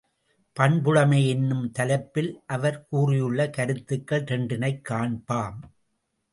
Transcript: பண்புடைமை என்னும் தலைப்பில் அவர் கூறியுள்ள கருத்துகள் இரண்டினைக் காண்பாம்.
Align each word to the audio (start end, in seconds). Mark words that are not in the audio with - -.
பண்புடைமை 0.59 1.27
என்னும் 1.27 1.71
தலைப்பில் 1.71 2.41
அவர் 2.45 2.87
கூறியுள்ள 2.89 3.49
கருத்துகள் 3.49 4.21
இரண்டினைக் 4.21 4.87
காண்பாம். 4.89 5.59